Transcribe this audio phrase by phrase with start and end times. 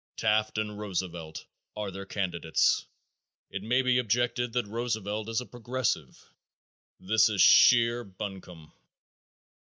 [0.17, 1.45] Taft and Roosevelt
[1.77, 2.87] are their candidates.
[3.51, 6.17] It may be objected that Roosevelt is a "Progressive."
[7.01, 8.71] That is sheer buncombe.